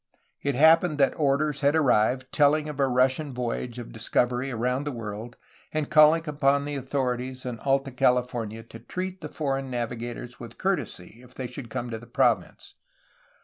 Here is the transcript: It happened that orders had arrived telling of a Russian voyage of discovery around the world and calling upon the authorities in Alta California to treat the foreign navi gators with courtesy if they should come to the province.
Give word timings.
It 0.41 0.55
happened 0.55 0.97
that 0.97 1.13
orders 1.15 1.61
had 1.61 1.75
arrived 1.75 2.31
telling 2.31 2.67
of 2.67 2.79
a 2.79 2.87
Russian 2.87 3.35
voyage 3.35 3.77
of 3.77 3.91
discovery 3.91 4.49
around 4.49 4.83
the 4.83 4.91
world 4.91 5.37
and 5.71 5.91
calling 5.91 6.27
upon 6.27 6.65
the 6.65 6.73
authorities 6.73 7.45
in 7.45 7.59
Alta 7.59 7.91
California 7.91 8.63
to 8.63 8.79
treat 8.79 9.21
the 9.21 9.29
foreign 9.29 9.69
navi 9.69 9.99
gators 9.99 10.39
with 10.39 10.57
courtesy 10.57 11.19
if 11.21 11.35
they 11.35 11.45
should 11.45 11.69
come 11.69 11.91
to 11.91 11.99
the 11.99 12.07
province. 12.07 12.73